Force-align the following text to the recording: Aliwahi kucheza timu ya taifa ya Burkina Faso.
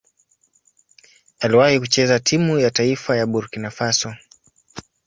Aliwahi 1.39 1.79
kucheza 1.79 2.19
timu 2.19 2.59
ya 2.59 2.71
taifa 2.71 3.17
ya 3.17 3.25
Burkina 3.25 3.71
Faso. 3.71 4.15